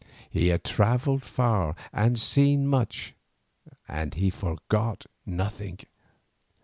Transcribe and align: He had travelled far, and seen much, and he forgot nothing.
He 0.31 0.47
had 0.47 0.63
travelled 0.63 1.23
far, 1.23 1.75
and 1.93 2.19
seen 2.19 2.65
much, 2.65 3.13
and 3.87 4.15
he 4.15 4.31
forgot 4.31 5.05
nothing. 5.27 5.77